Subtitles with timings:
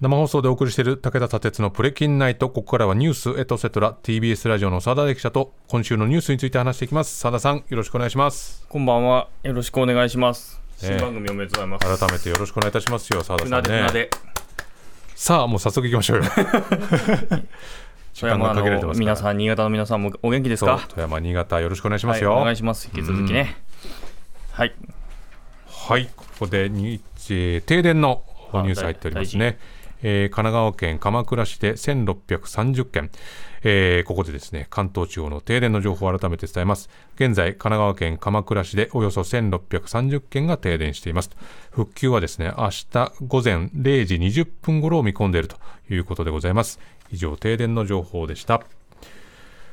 [0.00, 9.28] 生放送でお送りしている武田砂鉄のプレキンナイトここからはニュースエトセトラ TBS ラジオの澤田記者と今週のニュースについて話していきます澤田さんよろしくお願いしますこんばんは。
[9.44, 10.60] よろしくお願いします。
[10.82, 12.06] ええ新番組おめでとうございます。
[12.06, 14.08] 改めてよろしくお願いいたしますよ澤田さんね。
[15.14, 16.24] さあもう早速行きましょうよ
[18.18, 20.80] 富山の皆さん、新潟の皆さんもお元気ですか？
[20.88, 22.90] 富山新潟よろしくお願いしまはい、すよお願いします。
[22.92, 23.56] 引き続きね。
[24.50, 24.74] はい。
[25.68, 28.24] はい、ここでに、えー停電の
[28.54, 29.56] ニュース入っておりますね。
[30.06, 33.10] えー神奈川県鎌倉市で1630件、
[33.64, 36.88] えーここでですね関東地方の停電の情報を改めて伝えます。
[37.16, 41.30] 現在神奈川県鎌倉市でおよそ1630件が停電しています。
[41.70, 45.56] 復旧はですね明日午前0時20分頃を見込んでいると
[45.90, 46.78] いうことでございます。
[47.10, 48.62] 以上停電の情報でした。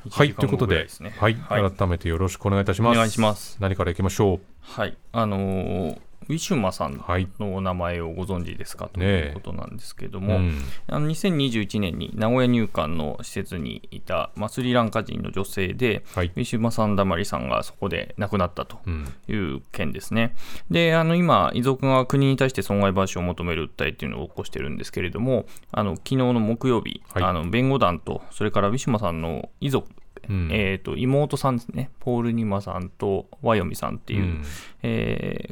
[0.10, 0.88] はい1ということで
[1.20, 1.72] はい、はい。
[1.72, 2.96] 改めてよろしくお願いいたします。
[2.96, 3.58] お願いします。
[3.60, 4.40] 何からいきましょう？
[4.62, 6.00] はいあのー
[6.30, 7.28] ウィシュマさんはい。
[7.40, 8.88] のお名前をご存知ですか？
[8.88, 9.26] とねえ。
[9.30, 10.58] いうことなんですけども、うん。
[10.88, 16.28] あの2021年に名古屋入管の施設にいた、まあ、スリランカ人の女性で、はい。
[16.28, 19.12] ウィシュマさんだまりさんがそこで亡くなったとうん。
[19.28, 20.36] いう件ですね。
[20.70, 27.24] で、あの今、遺族が国に対して損害賠償を求める訴えっていうのを起こしてるんですけれども、あの昨日の木曜日、はい。
[27.24, 29.88] あの弁護団と、それからウィシュマさんの遺族、
[30.30, 30.50] うん。
[30.52, 34.44] えー、と妹さんですね、ポール・ニマさんとワヨミさんっていう、うん。
[34.84, 35.50] え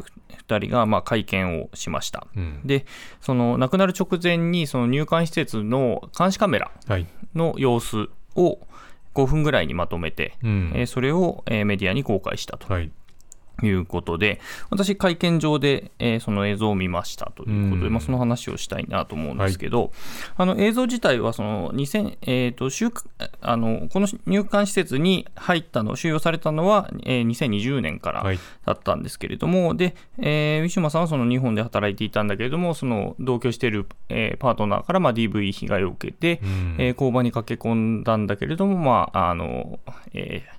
[0.47, 2.27] 2人がまあ会見をしました。
[2.35, 2.61] うん。
[2.65, 2.85] で、
[3.21, 7.07] その亡くなる直前に、その入管施設の監視カメラはい。
[7.35, 8.59] の様子を
[9.13, 10.71] 5分ぐらいにまとめて、うん。
[10.75, 12.71] えーそれを、えーメディアに公開したと。
[12.71, 12.91] はい
[13.63, 17.93] いうことで、私、会見場で、えーその映像を見ましたということで、うん。
[17.93, 19.91] まあ、その話をしたいなと思うんですけど、
[20.37, 22.89] あの映像自体はその2000、えーと収
[23.41, 28.39] あの、この入管施設に入ったの、収容されたのは、えー2020年からはい。
[28.65, 36.75] だったんですけれども、でえーウィシュマさんはその日本で働いていたんだけれども、その同居している、えーパートナーからまあ DV 被害を受けて、うん。
[36.77, 39.79] えー交番に駆け込んだんだけれども、まああの
[40.13, 40.58] えー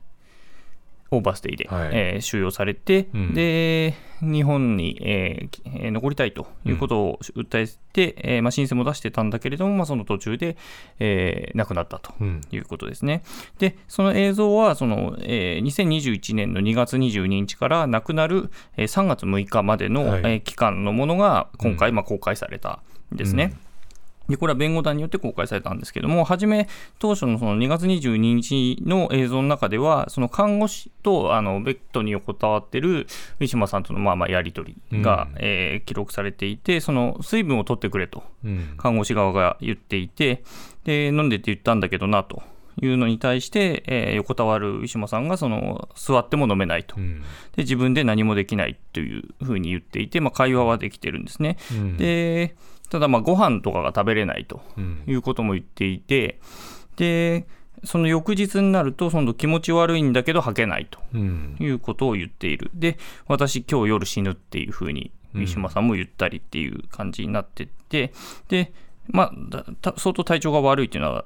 [1.12, 1.90] オーバーステイで、はい。
[1.92, 3.34] えー収容されて、うん。
[3.34, 10.56] で日本に、えー残りたいということを訴えて、えーまあ、申請も出してたんだけれども、まあ、その途中で、
[10.98, 12.40] えー亡くなったとうん。
[12.52, 13.22] いうことですね。
[13.58, 20.20] で、その映像はその、えー2021年の2月22日から亡くなる、えー3月6日までの、はい。
[20.20, 22.80] えー期間のものが今回、まあ、公開された
[23.12, 23.54] んですね。
[24.30, 26.68] でこれは弁護団によって公開されたんですけども、初め、
[26.98, 33.06] 当初のその2月22日の映像の中では、その看護師とあのベッドに横たわってる
[33.40, 40.42] ウィシュマさんとのまあまあやり取りが、うんえー記録されていて、その水分を取ってくれと、うん看護師側が言っていて、
[40.84, 42.42] で飲んでって言ったんだけどなと
[42.80, 46.96] いうのに対して、えー横たわるウィシュマさんがその座っても飲めないと。
[46.96, 47.20] うん
[47.56, 51.56] で自分で何もできないというふうに言っていて、まあ、会話はできてるんですね。
[51.72, 52.54] うんで
[52.90, 56.38] ただ、まあご飯とかが食べれないとうんいうことも言っていて、
[56.96, 57.46] で
[57.84, 62.70] その翌日になると、その気持ち悪いんだけど吐けないとうんいうことを言っている。
[62.74, 68.12] で、私、今日夜死ぬっていうふうに、うんウィシュマさんも言ったりっていう感じになってって、
[68.48, 68.72] で、
[69.12, 71.24] まあ、相当体調が悪いっていうのは、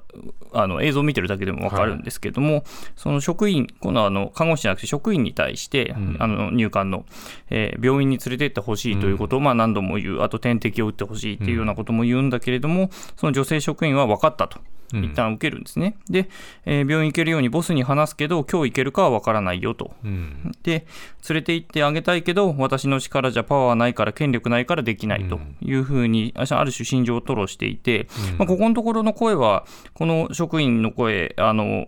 [0.53, 2.63] あの映像を見てるだけでも分かるんですけども、
[2.95, 6.17] その職員、このあの看護師じゃなくて職員に対して、ん。
[6.19, 7.05] あの入管の、
[7.49, 14.59] えー病院に連れて行ってほしいということを、まあ、何度も言う、あと点滴を打ってほしいっていうようなことも言うんだけれども、その女性職員は分かったと。
[14.93, 15.97] うん一旦受けるんですね。
[16.09, 16.29] で、
[16.65, 19.95] えー病院行けるようにボスに話すけど、今日行けるかは分からないよと。
[20.03, 20.85] うんで、
[21.29, 28.07] 連れて行ってあげたいけど、私の力じゃパワーないから、権力ないからできないというふうに、あある種、心情を吐露していて、
[28.37, 31.87] まあ、ここのところの声は、この職員の声、あの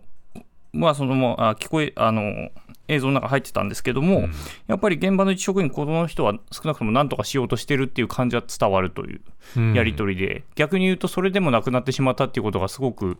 [0.73, 2.49] まあ、そのまあ聞こえ、あの
[2.87, 4.31] 映像の中入ってたんですけども、うん。
[4.67, 9.21] やっぱり現場の一職員、この人は少なくとも何とかしようとしてるっていう感じは伝わるという
[9.57, 9.73] うん。
[9.73, 13.17] やり取りで、逆に言うと、それでもなくなってしまったっていうことがすごく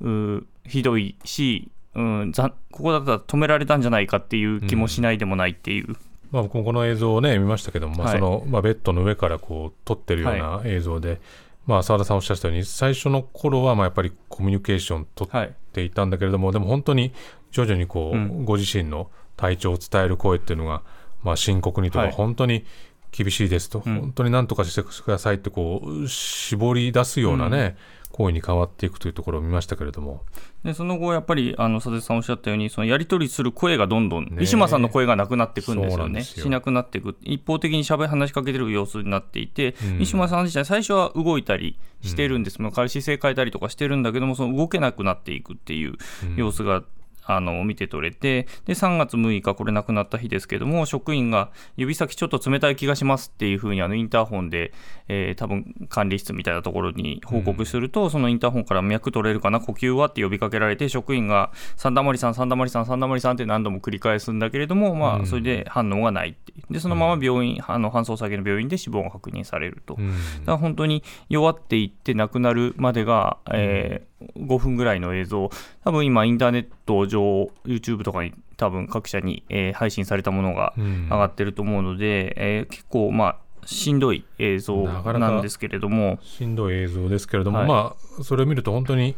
[0.00, 0.46] うん。
[0.66, 5.96] ひどいし、うん、ざここだったら止められたんじゃないかっていう気もしないでもないっていう、
[6.30, 8.18] まあ、この映像をね見ましたけども、まあはい。
[8.18, 11.20] そのまあ、ベッドの上からこう撮ってるような映像で、
[11.66, 17.12] まあ澤田さんおっしゃったように最初の頃はまあやっぱりコミュニケーション取っはい、ていたんだけれども、でも本当に
[17.50, 18.44] 徐々にこう、うん。
[18.44, 20.82] ご自身の体調を伝える声っていうのが、
[21.22, 22.12] まあ、深刻にとか、はい。
[22.12, 22.64] 本当に
[23.10, 24.00] 厳しいですと、うん。
[24.00, 27.76] 本当に何とかしてくださいってこう絞り出すようなね、
[28.12, 30.22] 声に変わっていくというところを見ましたけれども、
[30.64, 36.24] でその後、やっぱりあの佐々木さんおっしゃったように、そのやり取りする声がどんどん、ねウィシュマさんの声がなくなっていくんですよね、なよ。
[36.24, 39.88] しなくなっていく、一方的にしゃべ話しかけてる様子になっていて、うん。
[39.96, 45.94] ウィシュマさん自体、最初は動いたりしてるんです、もう姿勢変えたりとかしてるんだけども、その動けなくなっていくっていう
[46.36, 46.84] 様子が、
[47.24, 54.72] あの見て取れてで3月6日これ亡くなった日ですけども職員が指先ちょっと冷たい気がしますっていうふうにあのインターホンで、
[55.08, 59.60] えー、多分管理室みたいなところに報告すると、うん、そのインターホンから脈取れるかな？
[59.60, 75.50] 呼吸はって呼びかけられて職員が三田森さん三田森さん三田森さんって何度も繰り返すんだけれども、まあ、それで反応がないってでそのまま病院、あの搬送先の病院で死亡が確認されると、だから本当に弱っていって亡くなるまでが、えー、5分ぐらいの映像
[75.84, 86.18] 多分今インターネット上 YouTube とかに多分各社に、えー、配信されたものが上がってると思うので、えー、結構まあしんどい映像なんですけれども。
[86.22, 89.14] しんどい映像ですけれども、はい、まあそれを見ると本当に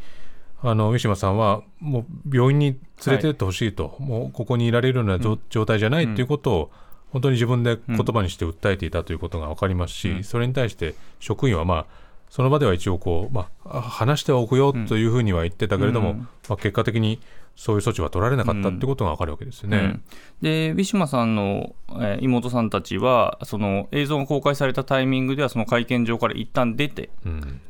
[0.62, 6.70] あのウィシュマさんはもう病院に連れてってほしいと、はい、もうここにいられるような、うん、状態じゃないということを、
[7.14, 11.86] 本当に自分で言葉にして訴えていたということが分かりますし、うん、それに対して職員はまあ
[12.28, 17.20] その場では一応こう、まあ、話しておくよというふうには言ってたけれども、うん、まあ、結果的に
[17.56, 19.76] そういう措置は取られなかったということが分かるわけですよね。
[19.78, 20.02] うん、
[20.42, 27.10] でウィシュマさんの、えー、妹さんたちはその映像が公開されたタイミングではその会見場から一旦出て、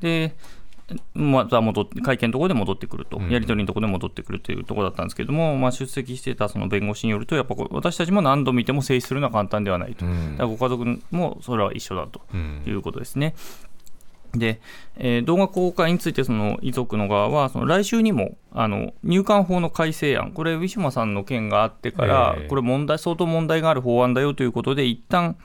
[0.00, 0.34] で
[1.14, 10.04] また戻って会見のところで戻ってくると、やり取りのところで戻ってくるというところだったんですけども、まあ、出席してたその弁護士によると、やっぱ私たちも何度見ても静止するのは簡単ではないと、
[10.46, 12.20] ご家族もそれは一緒だと
[12.66, 13.34] いうことですね。
[14.38, 14.60] で、
[14.96, 25.36] えー、動画公開についてその遺族の側は、その来週にもあの入管法の改正案、これ、ウィシュマさんの件があってから、これ問題、相当問題がある法案だよということで、一旦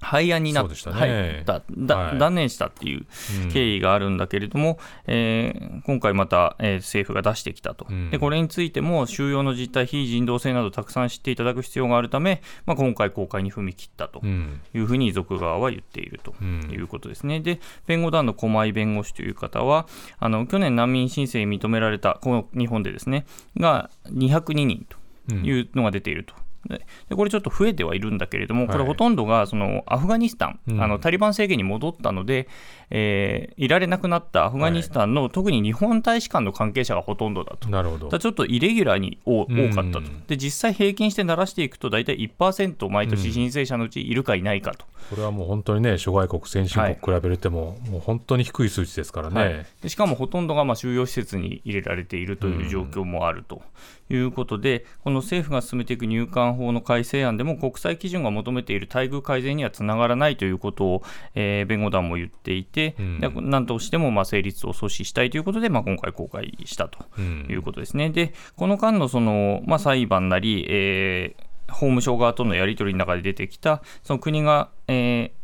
[0.00, 3.06] 廃案になった、ね、はい、断念したっていう
[3.52, 17.40] 経緯があるんだけれども、うん、えー、今回また、えー、政府が出してきたと、うん、で、これについても収容の実態、非人道性などたくさん知っていただく必要があるため、まあ、今回、公開に踏み切ったというふうに遺族側は言っているということですね。
[17.40, 19.86] で、弁護団の駒井弁護士という方は、
[20.18, 23.26] あの去年、難民申請認められた、この日本でですね、
[23.58, 24.86] が202人
[25.28, 26.34] というのが出ていると。
[26.68, 32.48] でこれちょっと増えてはいるんだけれども、これほとんどがそのアフガニスタン、あのタリバン政権に戻ったので、
[32.90, 38.18] えー、いられなくなったアフガニスタンの、はい、特に日本大使館の関係者がほとんどだと、なるほど。
[38.18, 44.84] ちょっとイレギュラーに多かったと、で実際平均して鳴らしていくと、大体1%毎年申請者のうちいるかいないかと。
[45.08, 49.40] これはもう本当にね、諸外国、先進国比べても、はい、もう本当に低い数値ですからね。
[49.40, 53.62] はい、でしかもほとんどがまあ収容施設に入れられているという状況もあると
[54.10, 61.02] いうことで、この政府が進めていく入管法の改正案でも、国際基準が求めている待遇改善にはつながらないということを、
[61.34, 68.06] えー、弁護団も言っていて、うん、なんとしてもまあ成立を阻止したいということで、まあ、今回公開したということですね。
[68.06, 75.40] うん、で、この間のその、まあ、裁判なり、えー、法務省側とのやり取りの中で出てきた、その国が、えー、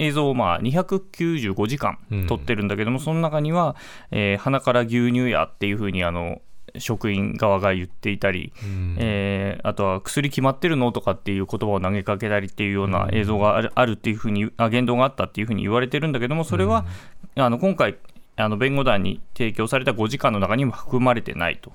[0.00, 3.76] 映像をまあ295時間撮ってるんだけども、うん、その中には、
[4.10, 6.40] えー、鼻から牛乳やっていうふうにあの
[6.78, 16.84] 職員側が言っていたり、うん、えー、あとは薬決まってるのとかっていう言葉を投げかけたりっていうような映像がある,、あるっていうふうにあ言動があったっていうふうに言われてるんだけどもそれは、
[17.36, 17.96] うん、あの今回
[18.36, 21.72] あの弁護団に提供された5時間の中にも含まれてないと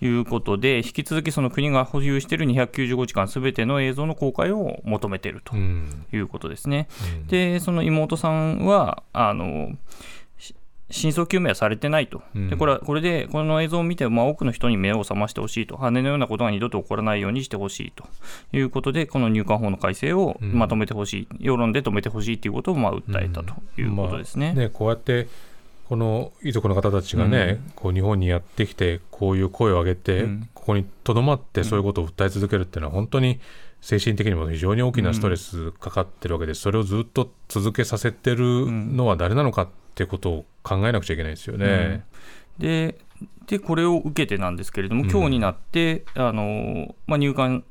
[0.00, 6.88] いうことで、うん、引き続きその国が保有している295時間すべての映像の公開を求めているということですね。
[7.28, 9.72] でその妹さんはあの
[10.90, 18.04] 真相究明はされてないと、でこれはこれでこの映像を見て、まあ、多くの人に目を覚ましてほしいと、羽のようなことが二度と起こらないようにしてほしいと。
[18.52, 24.48] いうことで、この入管法の改正をまとめてほしい、うん、世論で止めてほしいということをまあ訴えたということですね。
[24.48, 24.56] うん。
[24.56, 25.26] まあ、ねこうやって
[25.88, 33.38] この遺族の方たちがね、うん、こう日本にやってきて、こういう声を上げて、ここにとどまってそういうことを訴え続けるっていうのは、本当に
[33.84, 42.06] 精神的にも非常に大きなストレスかかってるわけで、それをずっと続けさせてるのは誰なのかってことを考えなくちゃいけないですよね。
[42.58, 42.98] うん、で
[43.46, 47.62] でこれを受けてなんですけれども、今日になって、あのまあ、入管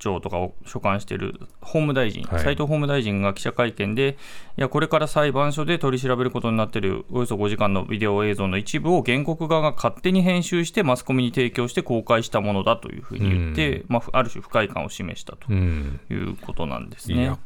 [0.00, 4.16] 庁とかを所管している法務大臣、斉、はい、藤法務大臣が記者会見で、
[4.58, 17.38] いや、これから裁判所で取り調べることになっているおよそ5時間のビデオ映像の一部を原告側が勝手に編集して、マスコミに提供して公開したものだというふうに言って、うん、まあ、ある種、不快感を示したということなんですね、うん、いや、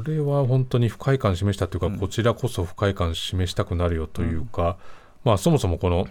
[0.00, 4.76] これは本当に不快感示したというか、うん、こちらこそ不快感示したくなるよというか、
[5.24, 6.08] まあ、そもそもこの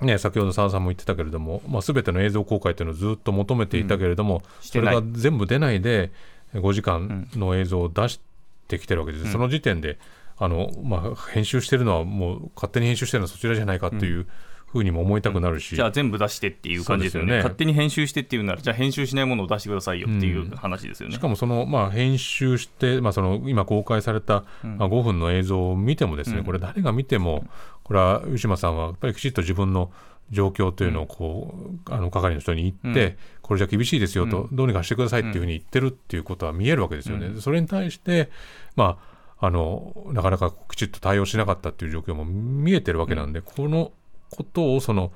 [0.00, 6.12] ね、先ほど澤さんも言ってたけれども、まあ、全ての映像公開というのをずっと求めていたけれども、うん、それが全部出ないで
[6.54, 8.20] 5時間の映像を出し
[8.68, 9.98] てきてるわけです、うん、その時点で
[10.38, 14.26] あの、まあ、編集してるのはもう勝手に編集してるのはそちらじゃないかっていう。
[14.70, 17.36] ふうにも思いたくなるし、じゃあ全部出してっていう感じですよね、ね。
[17.38, 27.46] 勝手に編集してっていうなら、じゃあ編集しないものを出してくださいよっていう話ですよね、しかもその、まあ、編集して、まあ、その今公開された、まあ、5分の映像を見ても、ですね、これ、誰が見ても、
[27.84, 29.90] これは吉島さんはやっぱりきちっと自分の
[30.30, 31.54] 状況というのをこ
[31.86, 37.40] う、あの係の人に言って、これじゃ厳しいですよと、どうにかしてくださいっていうふうに言ってるっていうことは見えるわけですよね。
[37.40, 38.28] それに対して、
[38.76, 39.08] まあ、
[39.40, 43.92] あのなかなかきちっと対応しなかったっていう状況も見えてるわけなんで、この
[44.30, 45.12] ことをその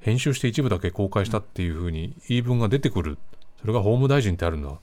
[0.00, 3.18] 編集して一部だけ公開したっていうふうに言い分が出てくる、
[3.60, 4.78] それが法務大臣ってあるのは、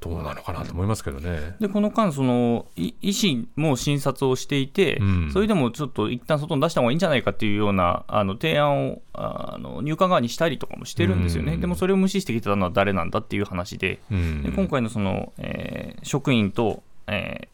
[0.00, 1.56] どうなのかなと思いますけどね。
[1.58, 17.48] でこの間その医師も診察をしていて、うん、それでもちょっと一旦外に出した方がいいんじゃないかっていうようなあの提案をあの入管側にしたりとかもしてるんですよね、うん、でもそれを無視してきてたのは誰なんだっていう話で、うん、で今回のその、えー、職員と、えー、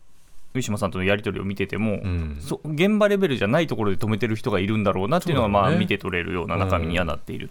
[0.54, 7.50] 上島さんとのやり取りを見てても、うん、そ現場レベルじゃないところで止めてる人がいるんだろうなっていうのが、まあ、見て取れるような中身にはなっている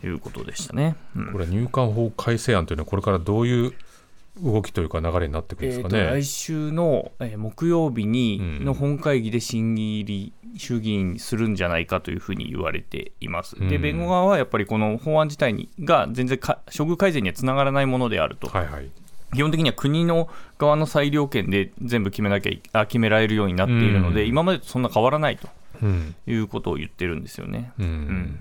[0.00, 3.72] ということでしたね、うん、これ、入管法改正案というのは、これからどういう
[4.42, 13.54] 動きというか、流れになってくるんですかね、えー、来週の、えー、木曜日にの本会議で審議入り、衆議院にするんじゃないかというふうに言われています。
[13.68, 18.48] で、弁護側はやっぱりこの法案自体にが全然処遇改善にはつながらないものであると。
[18.48, 18.90] はいはい
[19.34, 25.48] 基本的には国の側の裁量権で全部決めなきゃ決められるようになっているので、うん、今までとそんな変わらないと
[26.26, 27.72] いうことを言ってるんですよね。
[27.78, 28.38] うん、うん。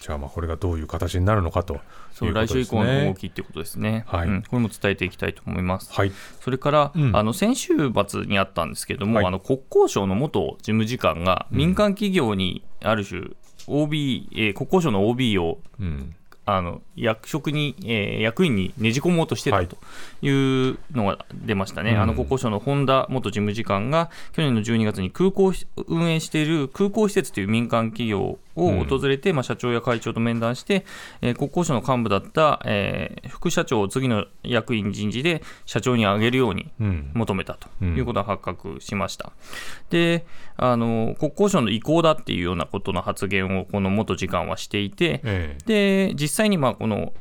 [0.00, 1.80] じゃあまあこれがどういう形になるのかと、ね、
[2.12, 5.92] そう来週以降の動きってことですね、はい、うん、これも伝えていきたいと思います。
[5.92, 7.72] はい、それから、うん、あの先週
[8.06, 13.30] 末にあったんですけれども、はい、あの国交省の元事務次官が民間企業にある種、
[13.66, 16.14] OB、えー、国交省の OB を、うん
[16.48, 19.76] あの役職に、えー、役員にねじ込もうとしてたと
[20.22, 25.52] いうのが出ましたね、はい、あの国交省の本田元事務次官が去年の12月に空港
[25.88, 30.84] 運営している空港施設という民間企業を訪れて、うん、まあ、社長や会長と面談して、
[31.20, 36.72] えー、国交省の幹部だった、えー、副社長を次の役員人事で社長に上げるように
[37.14, 39.32] 求めたということが発覚しました。
[39.34, 47.12] うん、であの国交省の意向だっていうようなことの発言をこの元次官はしていて、えー、で実際にまあこの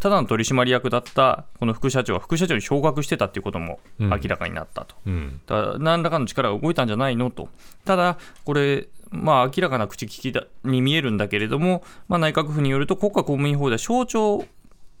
[0.00, 7.48] ただの取締役だったこの副社長は副社長に昇格してたっていうことも明らかになったと、うん、だ何らかの力が動いたんじゃないのと、
[7.84, 14.44] ただ、これ、まあ、明らかな口利きだに見えるんだけれども、まあ、内閣府によると、国家公務員法では省庁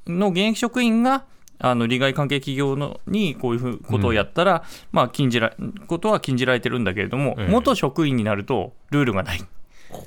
[0.06, 1.24] の現役職員が
[1.58, 4.60] あの利害関係企業のにこういうことをやったら、うん、
[4.92, 5.52] まあ、禁じら
[5.86, 9.40] ことは禁じられてるんだけれども、ええ、元職員になるとルールがない。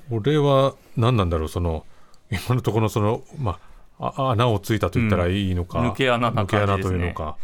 [0.09, 1.85] これは何なんだろう、その
[2.31, 3.59] 今のところその、ま
[3.99, 7.37] あ、穴をついたと言ったらいいのか、うん、抜け穴な感じです、ね、抜け穴というのか。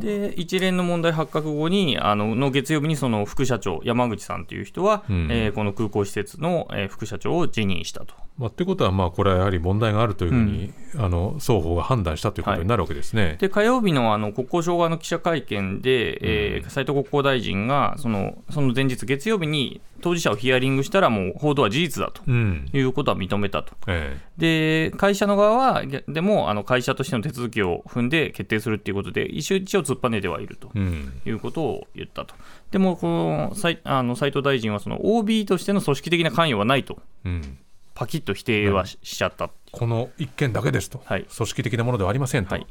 [0.00, 8.14] で一連の問題発覚後にあのの月曜日にその副社長山口さんという人は、うん、えー、この空港施設の、えー、副社長を辞任したと。
[8.38, 22.22] まあ、ということは、まあ、これはやはり問題があるというふうに、うん、あの双方が判断したということになるわけですね、はい、で火曜日のあの国交省側の記者会見で、えー、斉藤国交大臣がそのその前日、月曜日に当事者をヒアリングしたら、もう報道は事実だと。
[22.30, 24.18] いうことは認めたと、うんえ。
[24.38, 30.70] で会社の側は、でもあの会社としての手続きを踏んで決定するということで、一応一応突っぱねてはいると。
[30.78, 32.34] いうことを言ったと。
[32.70, 36.98] でもこの斉あの藤大臣はその OB としての組織的な関与はないと。
[37.24, 37.58] うん
[38.00, 42.66] パキッと否定はしちゃった、この一件だけですと、はい、組織的なものではありませんと、はい、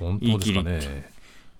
[0.00, 1.11] 本当ですかね。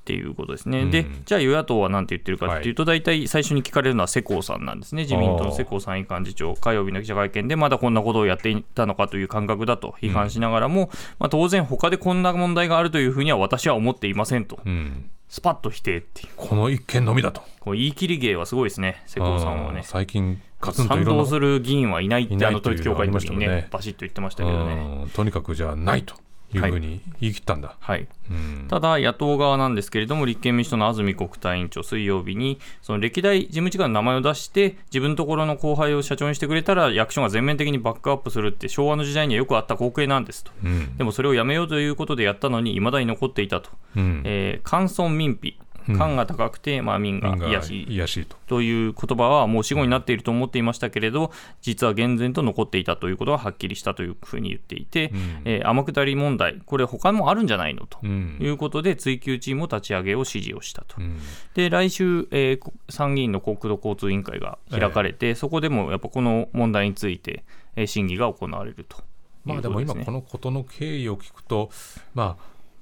[0.02, 10.88] っていうことですね、うん、でじゃあ与野党は何て言ってるかっていうと、大体最初に聞かれるのは世耕さんなんですね、自民党の世耕参院幹事長、火曜日の記者会見で、まだこんなことをやっていたのかという感覚だと批判しながらも、うん、
[11.20, 14.58] まあ、当然、他でこんな問題があるというふうには私は思っていませんと。
[14.64, 15.08] うん。
[15.28, 16.28] スパッと否定っていう。
[16.36, 17.40] この一件のみだと。
[17.60, 19.82] こう言い切り芸はすごいですね世耕さんはね。
[19.84, 25.06] 最近賛同する議員はいないってあの統一教会の時にねねバシッと言ってましたけどね。
[25.14, 26.16] とにかくじゃあないと
[26.58, 48.08] いうふうに言い切ったんだ、はい、はいうん、ただ、野党側なんですけれども、立憲民主党の安住国対委員長、水曜日に、その歴代事務次官の名前を出して、自分のところの後輩を社長にしてくれたら、役所が全面的にバックアップするって、昭和の時代にはよくあった光景なんですと、うん、でもそれをやめようということでやったのに、いまだに残っていたと、うん、えー、官村民費、官が高くて、まあ、民が癒しい。
[48.08, 48.62] しと。
[48.62, 57.86] いう言葉はもう死語になっていると思っていましたけれど、実は厳然と残っていたということがはっきりしたというふうに言っていて、うん、えー、天下り問題、これ、他もあるんじゃないの？
[57.86, 60.96] ということで、追及チームを立ち上げを指示をしたと。
[60.98, 61.18] うん、
[61.54, 67.44] で来週、えー、参議院の国土交通委員会が開かれて、えー、そこでもやっぱこの問題について、
[67.76, 68.98] えー、審議が行われると。
[69.44, 71.70] まあ、でも今、このことの経緯を聞くと、
[72.14, 72.36] ま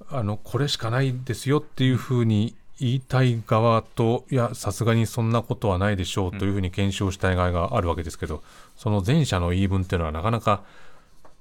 [0.09, 8.41] あ、あのこれしかないですよっていうふうに言いたい側と、いや、さすがにそんなことはないでしょうというふうに検証したい側があるわけですけど、
[8.75, 10.63] その前者の言い分っていうのはなかなか、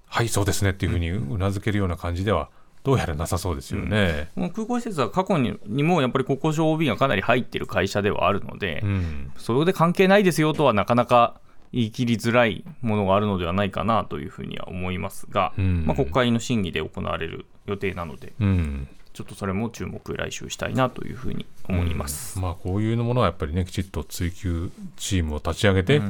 [0.07, 2.51] はい、そうですねっていうふうにうなずけるような感じでは、
[2.83, 11.41] どうやらなさそうですよね、うん、空港施設は過去ににもやっぱり国交省 OB がかなり入っている会社ではあるので、うん、それで関係ないですよとはなかなか
[11.73, 26.01] 言い切りづらいものがあるのではないかなというふうには思いますが、うん、まあ、国会の審議で行われる予定なので、うん、ちょっとそれも注目来週したいなというふうに思います、うん、まあ、こういうものはやっぱりねきちっと追及チームを立ち上げて、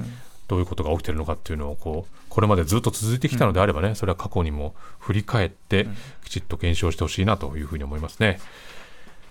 [0.49, 5.87] どういうことが起きているのかっていうのをこうこれまでずっと続いてきたのであればね、それは過去にも振り返って
[6.25, 8.41] きちっと検証してほしいなというふうに思いますね。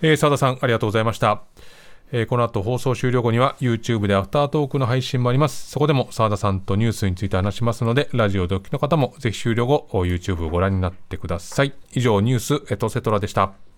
[0.01, 1.41] えー、澤田さんありがとうございました。
[2.12, 5.70] えー、この後放送終了後には YouTube でアフタートークの配信もあります。
[5.70, 11.74] そこでも澤田さんとニュースについて話しますので、ラジオでお聞きの方もぜひ終了後、YouTube をご覧になってください。
[11.94, 13.68] 以上、ニュースエトセトラでした。